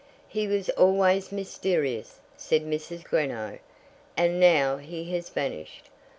"He 0.27 0.47
was 0.47 0.69
always 0.71 1.31
mysterious," 1.31 2.21
said 2.35 2.65
Mrs. 2.65 3.03
Greenow, 3.03 3.59
"and 4.17 4.39
now 4.39 4.77
he 4.77 5.11
has 5.13 5.29
vanished. 5.29 5.91